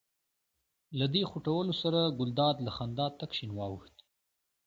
[0.99, 3.95] له دې خوټولو سره ګلداد له خندا تک شین واوښت.